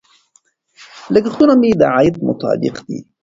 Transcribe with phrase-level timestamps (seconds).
[1.13, 2.99] لګښتونه مې د عاید مطابق دي.